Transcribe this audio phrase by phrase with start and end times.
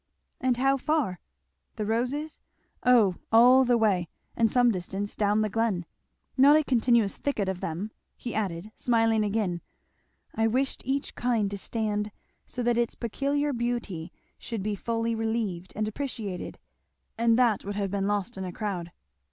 [0.39, 1.19] "And how far?"
[1.75, 2.39] "The roses?
[2.83, 5.85] O all the way, and some distance down the glen.
[6.35, 9.61] Not a continuous thicket of them," he added smiling again,
[10.33, 12.11] "I wished each kind to stand
[12.47, 16.57] so that its peculiar beauty should be fully relieved and appreciated;
[17.15, 18.91] and that would have been lost in a crowd."